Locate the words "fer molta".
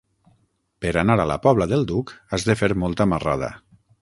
2.63-3.09